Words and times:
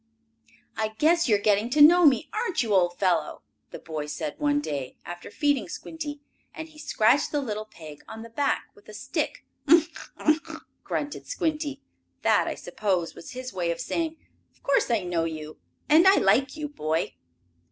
"I 0.75 0.95
guess 0.97 1.29
you 1.29 1.35
are 1.35 1.37
getting 1.37 1.69
to 1.69 1.79
know 1.79 2.07
me, 2.07 2.27
aren't 2.33 2.63
you, 2.63 2.73
old 2.73 2.97
fellow?" 2.97 3.43
the 3.69 3.77
boy 3.77 4.07
said 4.07 4.33
one 4.39 4.59
day, 4.59 4.97
after 5.05 5.29
feeding 5.29 5.69
Squinty, 5.69 6.21
and 6.55 6.69
he 6.69 6.79
scratched 6.79 7.31
the 7.31 7.39
little 7.39 7.65
pig 7.65 8.03
on 8.07 8.23
the 8.23 8.31
back 8.31 8.63
with 8.73 8.89
a 8.89 8.95
stick. 8.95 9.45
"Uff! 9.67 10.09
Uff!" 10.17 10.63
grunted 10.83 11.27
Squinty. 11.27 11.83
That, 12.23 12.47
I 12.47 12.55
suppose, 12.55 13.13
was 13.13 13.33
his 13.33 13.53
way 13.53 13.69
of 13.69 13.79
saying: 13.79 14.17
"Of 14.51 14.63
course 14.63 14.89
I 14.89 15.03
know 15.03 15.25
you, 15.25 15.59
and 15.87 16.07
I 16.07 16.15
like 16.15 16.55
you, 16.55 16.67
boy." 16.67 17.13